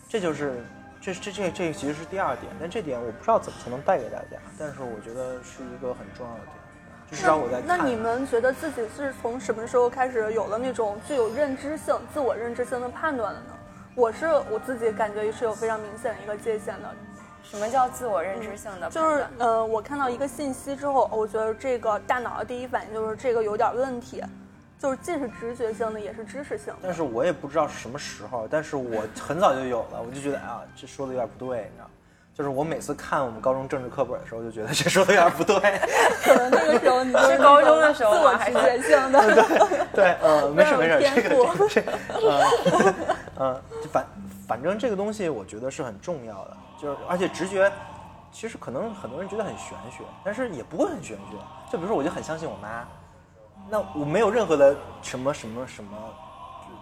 [0.07, 0.63] 这就是
[1.01, 6.53] 这这这这其实是第二点，但这点我不知道怎么才能带给大家，但是我觉得是一个很重要的点。
[7.11, 13.47] 至少我在那你们觉得自己是从什么时候开始有了那种具有认知性、自我认知性的判断的呢？
[13.95, 16.95] 我是我自己感觉是有非常明显的一个界限的。
[17.41, 18.89] 什么叫自我认知性的？
[18.89, 24.23] 就是呃，我看到一个信息之后，我觉得这个大脑的第一反应就是这个有点问题，
[24.77, 26.79] 就是既是直觉性的，也是知识性的。
[26.83, 31.89] 但是我也不知道是什么时候，但是我很早就有了，我就觉得啊，这说的有点不对，你知道。
[32.39, 35.55] 就是我每次看我们高中政治课本的时候，就觉得这说的有点不对。
[36.23, 39.19] 可能那个时候你是高中的时候，我还是觉性的。
[39.91, 41.91] 对对，呃，没 事没事，这个这个
[43.35, 44.07] 呃呃，反
[44.47, 47.69] 反正这个东西我觉得是很重要的，就是而且直觉，
[48.31, 51.35] 其实可能很多人觉得很玄学，但是也不会很玄学。
[51.69, 52.87] 就比如说，我就很相信我妈，
[53.69, 55.91] 那我没有任何的什么什么什么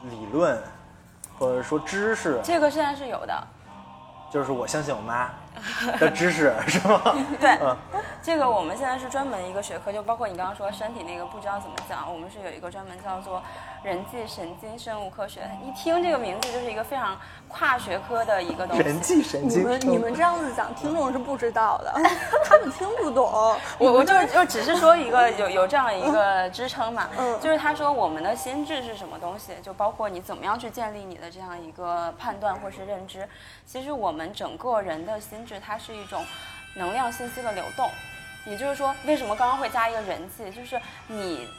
[0.04, 0.56] 理论，
[1.40, 2.40] 或者说知识。
[2.44, 3.34] 这个现在是有的。
[4.30, 5.30] 就是我相信我妈
[6.00, 7.02] 的知识，是吗？
[7.40, 7.58] 对，
[8.22, 13.42] 这个我们现在是专门一个学科，就包括你刚刚说身体那个不知道怎么讲，我们是有一个专门叫做
[13.84, 15.42] 人际神经生物科学。
[15.66, 17.18] 一听这个名字就是一个非常
[17.48, 18.84] 跨学科的一个东西。
[18.84, 21.94] 人际神经，你们你们这样子讲，听众是不知道的，
[22.46, 23.26] 他们听不懂。
[23.78, 33.28] 我我就就只是说一个有有这样一个支撑嘛，嗯，就是他说我们的心智是什么东西，就包括你怎么样去建立你的这样一个判断或是认知。
[33.66, 36.24] 其实我们整个人的心智，它是一种
[36.76, 37.90] 能量信息的流动。
[38.46, 40.52] 也就是说，为什么刚刚会加一个人际？
[40.52, 41.50] 就是你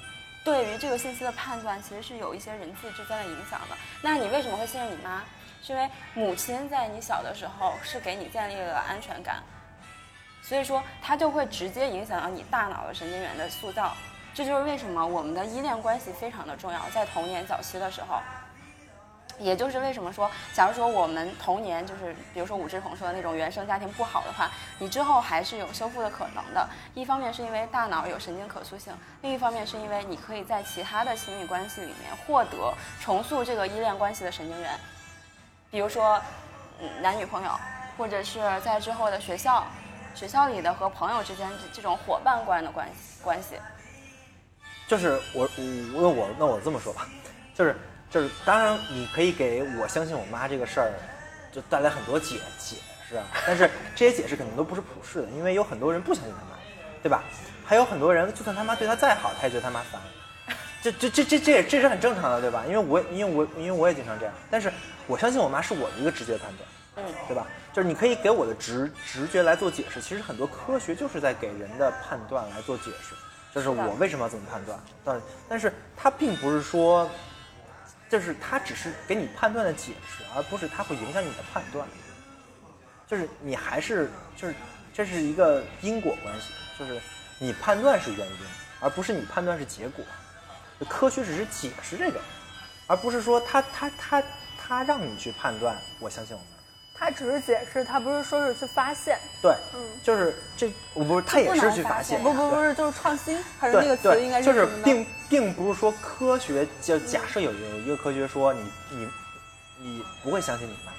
[0.45, 3.77] 对于这个信息的判断，其实是有一些人际之间的影响的。
[4.01, 5.23] 那你为什么会信任你妈？
[5.63, 9.43] 是因为母亲在你小的时候是给你建立了安全感，
[10.41, 13.93] 所以说它就会直接影响到你大脑的神经元的塑造。
[14.33, 18.21] 这就是为什么我们的依恋关系非常的重要，在童年早期的时候。
[19.39, 26.69] 也就是为什么说，假如说我们童年就是，比如说武志红说的那种原生家庭不好的话，你之后还是有修复的可能的。
[26.95, 34.79] 一方面是因为大脑有神经可塑性，另一方面是因为你可以在其他的亲密关系里面获得重塑这个依恋关系的神经元，
[35.71, 36.21] 比如说，
[37.01, 37.51] 男女朋友，
[37.97, 39.65] 或者是在之后的学校，
[40.15, 43.57] 学校里的和朋友之间这种伙伴关的关系关系。
[44.89, 45.49] 就是我
[45.95, 47.07] 我那我那我这么说吧，
[47.55, 47.77] 就是。
[48.11, 50.93] 就是当然，你可以给我相信我妈这个事儿，
[51.53, 56.59] 就带来很多解解释，但是这些解释肯定都不是普世的，因为有很多人不相信他妈，
[57.03, 57.23] 对吧？
[57.67, 60.01] 还有很多人，就算他妈对他再好，他也觉得他妈烦，
[60.83, 62.65] 这这这这这也这是很正常的，对吧？
[62.67, 64.73] 因为我因为我因为我也经常这样，但是
[65.07, 67.47] 我相信我妈是我的一个直觉判断，嗯，对吧？
[67.75, 73.15] 就是你可以给我的直直觉来做解释，其实很多科学就是在给人的判断来做解释，
[73.55, 77.07] 就是我为什么要这么判断，但但是它并不是说。
[78.09, 81.87] 就是他只是给你判断的解释，而不是他会影响你的判断。
[83.07, 84.55] 就是你还是就是
[84.93, 87.01] 这是一个因果关系，就是
[87.39, 88.37] 你判断是原因，
[88.81, 90.05] 而不是你判断是结果。
[90.89, 92.21] 科学只是解释这个，
[92.87, 94.23] 而不是说他他他
[94.59, 95.77] 他让你去判断。
[95.99, 96.58] 我相信我们。
[96.99, 99.19] 他只是解释，他不是说是去发现。
[99.41, 102.21] 对，嗯，就是这，我不是，他也是去发现。
[102.23, 109.09] 不不不是，就是创新，还是那个词应该是就是并并不是说科学，就假设有有一个科学说你你
[109.81, 110.93] 你不会相信你妈，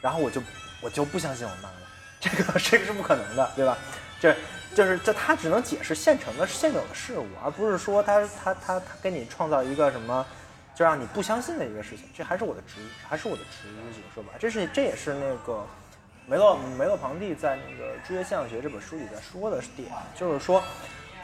[0.00, 0.42] 然后我就
[0.80, 1.74] 我就不相信我妈了，
[2.18, 3.78] 这个 这个是不可能的，对吧？
[4.20, 4.34] 这
[4.74, 10.26] 就是就他只能解释现成的现有的事物，而不是说他他他他给你创造一个什么。
[10.78, 12.74] 就让你不相信的一个事情，这还是我的直，
[13.08, 15.66] 还是我的直觉，说吧，这是这也是那个
[16.24, 20.62] 梅洛梅洛庞蒂在那个《知觉现象学》这本书里在说的点，就是说，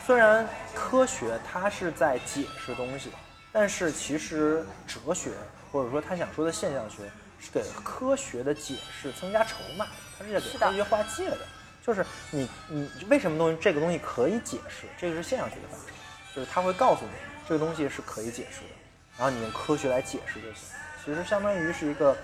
[0.04, 3.10] 虽然科学它是在解释东西，
[3.52, 5.30] 但是其实哲学
[5.70, 7.04] 或者说他想说的现象学
[7.38, 9.86] 是给科学的解释增加筹码，
[10.18, 11.46] 它是在给科学划界的，
[11.80, 15.86] 就是你你为什么东西这个东西可以解释，这个是现象学的范畴，
[16.34, 17.12] 就是他会告诉你
[17.46, 18.73] 这个东西是可以解释的。
[19.16, 22.16] 然后你用科学来解释就行，其实相当于是一个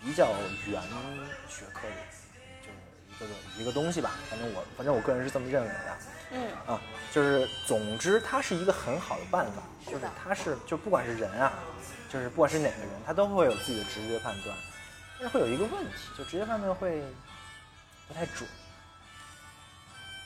[0.00, 0.34] 比较
[0.66, 0.82] 原
[1.48, 1.94] 学科的，
[3.18, 4.12] 就是一个一个东西吧。
[4.28, 5.96] 反正我反正我个人是这么认为的。
[6.32, 6.80] 嗯啊，
[7.12, 11.52] 就是总之它是一个很好的办法，就是它是就不管是人啊，
[12.12, 14.56] 就是不管是哪个人，他都会有自己的直觉判断，
[15.20, 17.00] 但是会有一个问题，就直觉判断会
[18.08, 18.48] 不太准，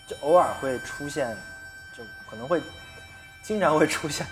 [0.08, 1.36] 就偶尔会出现，
[1.94, 2.62] 就可能会
[3.42, 4.26] 经常会出现。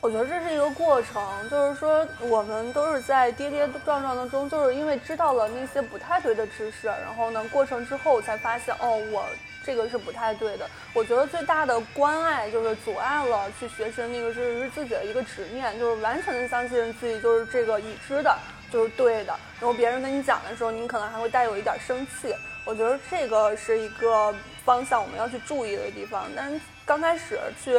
[0.00, 9.24] 我觉得这是一个过程，就是说我们都是在跌跌撞撞当中，就是因为知道了那些不太对的知识，然后呢，过程之后才发现，哦，我
[9.64, 10.70] 这个是不太对的。
[10.94, 18.38] 我觉得最大的关爱就是阻碍了去学习的那个知识是自己的一个执念，就是完全的相信自己就是这个已知的，
[18.72, 19.34] 就是对的。
[19.58, 22.32] 然后别人跟你讲的时候，你可能还会带有一点生气。
[22.64, 24.32] 我觉得这个是一个
[24.64, 26.26] 方向我们要去注意的地方。
[26.36, 27.76] 但刚开始去。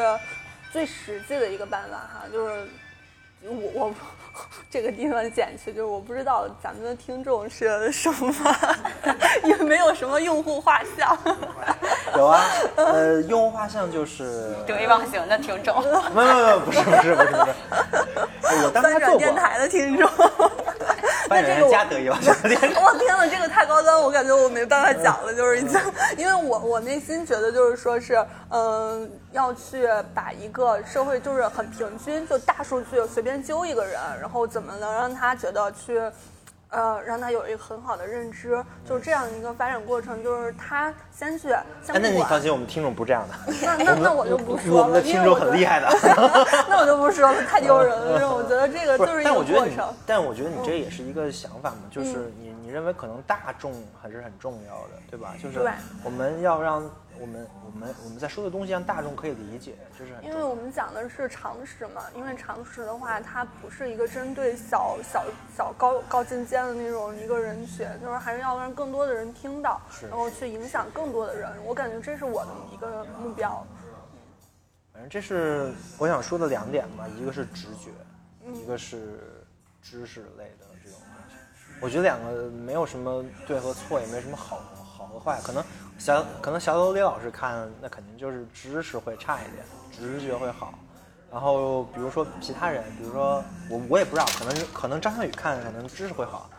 [0.72, 2.68] 最实际的一个办法哈，就是
[3.44, 3.94] 我我
[4.70, 8.34] 这个地方剪去，就是我不知道咱们的听众是什么，
[9.46, 11.18] 也没有什么用户画像。
[12.16, 12.44] 有啊，
[12.76, 15.82] 呃，用户画像就是得意忘形的听众。
[16.14, 17.46] 没有没有，不是不是不是不
[18.48, 19.18] 是，我当时做过。
[19.18, 20.10] 电台的听众。
[21.30, 22.34] 那这个加得意忘形。
[22.34, 25.80] 我 天呐，这个太高端，我感觉我没办法讲了，就是已经，
[26.18, 36.02] 因为我我内心觉得就是说是，嗯，要去把一个社会就是很平均，就大数据随便揪一个人，然后怎么能让他觉得去。
[36.70, 41.52] 呃，让他有一个很好的认知，就是这样一个发展过程，就是他先去。
[41.52, 43.54] 哎，那你放心，我们听众不这样的。
[43.64, 44.82] 那那那我就不说了。
[44.82, 45.88] 我们的听众很厉害的。
[46.70, 48.36] 那我就不说了，太丢人了。
[48.36, 49.94] 我觉得这个就是一个过程。
[50.06, 55.34] 但我觉得你这也是一个想法嘛，就是你你认为可能大众还是很重要的，对吧？
[55.42, 55.60] 就是
[56.04, 56.84] 我们要让。
[57.20, 62.04] 我们我们我们在说的东西让大众可以理解，就是因为我们讲的是常识嘛。
[62.16, 65.26] 因为常识的话，它不是一个针对小小
[65.56, 71.50] 小高高精尖的那种一个人群，就是还是要让更多的人听到，然后去影响更多的人。
[71.66, 73.66] 我感觉这是我的一个目标。
[74.94, 77.92] 反正这是我想说的两点吧，一个是直觉，
[78.54, 79.44] 一个是
[79.82, 81.36] 知识类的这种东西。
[81.82, 84.79] 我觉得两个没有什么对和错，也没什么好好
[85.10, 85.64] 和坏，可能。
[85.98, 90.74] 小可能小楼李老师看那肯定就是知识会差一点，直觉会好。
[91.30, 96.50] 然后比如说其他人，比如说我我也不知道，可能可能张小雨看可能知识会好，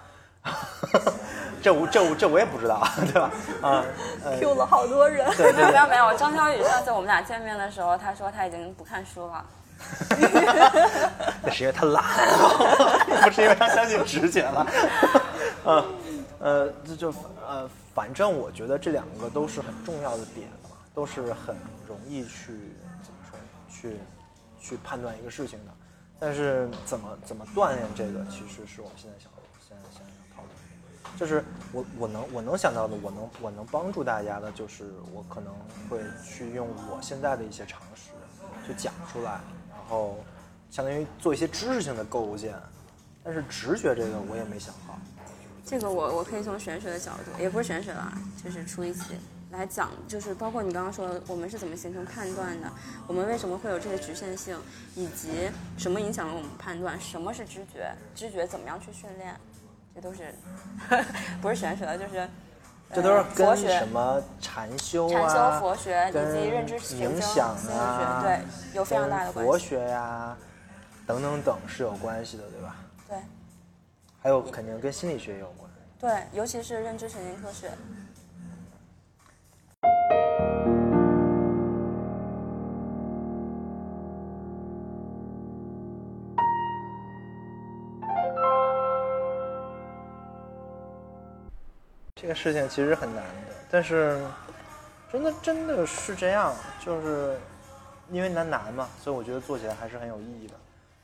[1.63, 3.31] 这我这我这我也不知道，对吧？
[3.63, 3.83] 啊，
[4.25, 5.27] 呃， Q 了好多人。
[5.41, 9.43] 没有没有没有，张小雨上次我们俩见面的时候，他说他已经不看书了。
[11.43, 12.05] 那是因为他懒，
[13.25, 14.67] 不是因为他相信直觉了。
[15.65, 15.85] 嗯，
[16.41, 17.15] 呃，这就
[17.47, 21.55] 呃，反正我觉得这两个都是很重要的点嘛，都是很
[21.87, 23.39] 容易去怎么说？
[23.71, 23.97] 去
[24.59, 25.73] 去判断一个事情的。
[26.19, 29.31] 但是怎么怎么锻炼这个，其实是我们现在想
[29.67, 31.19] 现在想要讨论的。
[31.19, 35.53] 就是我我能我能想到的，我能我能帮助大家的，就是我可能
[35.89, 38.11] 会去用我现在的一些常识
[38.67, 40.19] 去讲出来，然后
[40.71, 42.55] 相当于做一些知识性的构建。
[43.23, 44.99] 但是直觉这个我也没想好。
[45.71, 48.13] 这个我我可以从玄学的角度，也不是玄学啦，
[48.43, 49.15] 就是出一期
[49.53, 52.69] 来讲，就是包括你刚刚说的，我们是怎么形成判断的，
[53.07, 54.59] 我们为什么会有这些局限性，
[54.97, 55.49] 以及
[55.79, 59.37] 什么影响了我们判断，什么是知觉，知觉怎么样去训练，
[59.95, 60.35] 这都是
[61.41, 62.29] 不是玄学的，就是
[62.93, 68.41] 这都是跟学什么禅修啊禅修、啊、佛学以及认知行冥、想心理啊，学，对，
[68.75, 69.49] 有非常大的关系。
[69.49, 70.37] 佛学呀、
[71.07, 72.77] 等等等是有关系的，对吧？
[73.09, 73.19] 对
[74.23, 75.71] 还有肯定跟心理学也有关。
[75.99, 77.71] 对，尤其是认知神经科学。
[92.15, 94.23] 这个事情其实很难的，但是
[95.11, 97.39] 真的真的是这样，就是
[98.11, 100.55] 因为难难嘛，所以我觉得做起来还是很有意义的。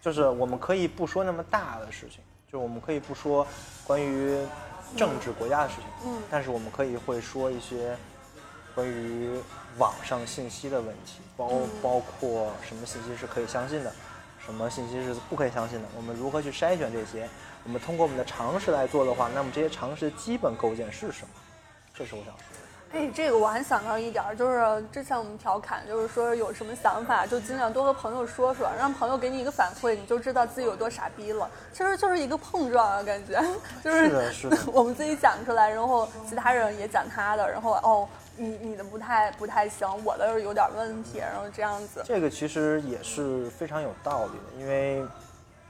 [0.02, 2.22] 就是我们可以不说那么大的事情，
[2.56, 3.46] 就我们可以不说
[3.86, 4.34] 关于
[4.96, 7.94] 政治国家的事情，嗯但是我们可以会说一些
[8.74, 9.38] 关于
[9.76, 11.50] 网上信息的问题，包
[11.82, 13.92] 包括什么信息是可以相信的，
[14.42, 17.28] 什么信息是不可以相信的，我们如何去筛选这些？
[17.64, 21.28] 我们通过我们的常识来做的话，那么这些常识的基本构建是什么？
[21.92, 22.65] 这是我想说的。
[22.92, 31.50] 哎，这个我还想到一点儿，就是之前我们调侃，就是说有什么想法就尽量多和朋友说说，让朋友给你一个反馈，你就知道自己有多傻逼了。
[31.72, 33.42] 其实就是一个碰撞啊，感觉
[33.84, 42.02] 就是是是的 我们自己讲出来，然后其他人也讲他的，然后哦，你你的不太不太行，我的有点问题，然后这样子。
[42.04, 45.04] 这个其实也是非常有道理的，因为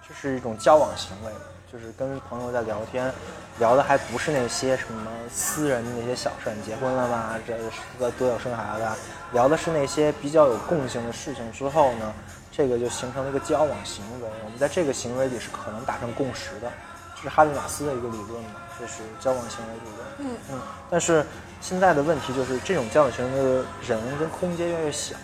[0.09, 1.33] 这是一种交往行为，
[1.73, 3.13] 就是跟朋友在聊天，
[3.59, 7.35] 聊的还不是那些什么私人的那些小事儿，你结婚了吗？
[7.47, 7.57] 这
[7.99, 8.97] 个多久生孩子啊？
[9.33, 12.13] 聊的是那些比较有共性的事情之后呢，
[12.53, 14.29] 这个就形成了一个交往行为。
[14.45, 16.71] 我们在这个行为里是可能达成共识的，
[17.17, 20.31] 这是哈贝马斯的一个理论嘛，就是交往行为理论。
[20.31, 21.27] 嗯嗯，但是
[21.61, 25.17] 现在的问题就是，这种交往行为的人跟空间越来越小，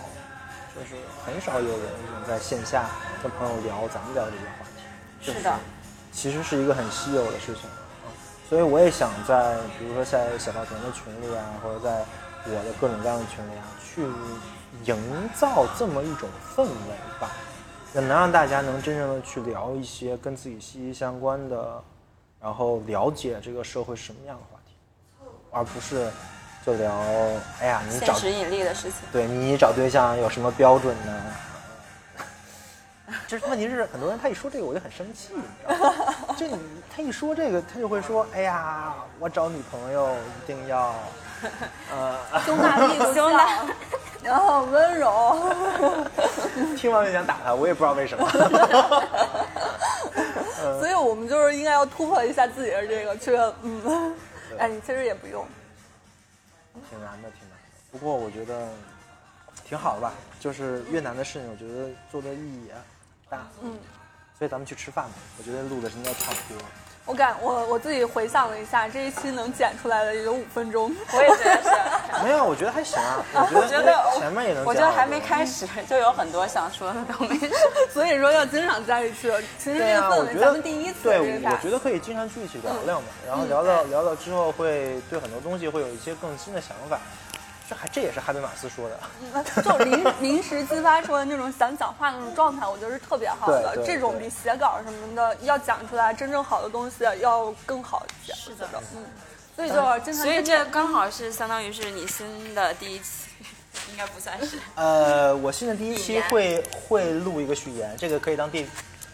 [0.74, 2.86] 就是很少有人能在线下
[3.22, 4.61] 跟朋友聊咱们聊这些话
[5.22, 5.58] 是的，
[6.10, 7.70] 其实是一个很稀有的事情。
[7.70, 7.78] 啊
[8.48, 12.04] 所以我也想在，比如说在小稻田的群里啊，或者在
[12.44, 14.02] 我的各种各样的群里啊，去
[14.84, 14.94] 营
[15.34, 17.30] 造这么一种氛围吧，
[17.94, 21.82] 那能让大家能真正的去聊一些跟自己息息相关的，
[22.42, 24.74] 然后了解这个社会是什么样的话题，
[25.50, 26.10] 而不是
[26.66, 26.94] 就聊，
[27.58, 28.98] 哎呀，你找现实引力的事情。
[29.10, 31.34] 对你找对象有什么标准呢？
[33.26, 36.14] 就是问题是，很多人他一说这个我就很生气，你知道吗？
[36.36, 36.58] 就你
[36.94, 40.94] 他一说这个，他就会说：“哎呀，我找女朋友一定要，
[41.90, 43.64] 呃， 胸大屁股胸大，
[44.22, 45.54] 然后温柔。
[46.76, 48.28] 听完就想打他，我也不知道为什么。
[50.78, 54.14] 所以我们就是应该要突破一下自己的这个，去嗯，
[54.58, 55.46] 哎，你其实也不用，
[56.88, 57.58] 挺难的，挺难的。
[57.90, 58.68] 不过我觉得
[59.66, 62.74] 挺好的吧，就是越难的事情，我觉得做的意义也
[63.32, 63.38] 大。
[63.62, 63.72] 嗯。
[64.38, 66.62] 所以咱们去吃饭吧，我觉得录的应该差不多。
[67.04, 70.94] 我感我我自己回想了一下，这一期能剪出来的也就五分钟。
[71.12, 71.70] 我也觉得是。
[72.22, 73.24] 没有，我觉得还行啊。
[73.34, 74.64] 我觉得我觉得前面也能。
[74.64, 75.44] 我觉得还没开。
[75.44, 77.48] 始就有很多想说的都没说。
[77.92, 79.30] 所以说要经常在一起。
[79.58, 87.00] 其实这个氛围，咱们第一次对，我觉得可以经常聚一起聊聊嘛，然后聊聊聊聊之后，会对很多东西会有一些更新的想法。
[87.68, 88.98] 这还这也是哈贝马斯说的。
[89.20, 93.82] 嗯就临临时激发出来那种想讲话的那种状态，我觉得是特别好的。
[93.84, 98.32] 这种比写稿什么的要讲出来真正好的东西要更好一些。
[98.34, 99.04] 是的嗯，
[99.54, 100.24] 所以就是经常。
[100.24, 103.28] 所以这刚好是相当于是你新的第一期，
[103.90, 104.58] 应该不算是。
[104.74, 108.66] 呃，我新的第一期会会录一个序言，这个可以当第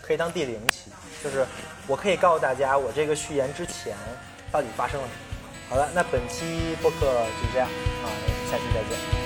[0.02, 0.90] 可以当第零期，
[1.22, 1.46] 就是
[1.86, 3.94] 我可以告诉大家我这个序言之前
[4.50, 5.20] 到底发生了什么。
[5.70, 7.68] 好了，那本期播客就这样
[8.02, 8.08] 啊，
[8.48, 9.17] 下期再见。